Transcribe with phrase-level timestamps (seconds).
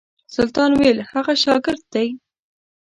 [0.35, 2.07] سلطان ویل هغه شاګرد دی.